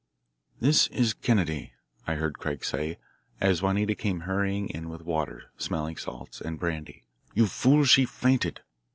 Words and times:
"This 0.59 0.87
is 0.87 1.13
Kennedy," 1.13 1.73
I 2.07 2.15
heard 2.15 2.39
Craig 2.39 2.65
say, 2.65 2.97
as 3.39 3.61
Juanita 3.61 3.93
came 3.93 4.21
hurrying 4.21 4.67
in 4.69 4.89
with 4.89 5.03
water, 5.03 5.51
smelling 5.59 5.95
salts, 5.97 6.41
and 6.41 6.57
brandy. 6.57 7.03
"You 7.35 7.45
fool. 7.45 7.83
She 7.85 8.05
fainted. 8.05 8.61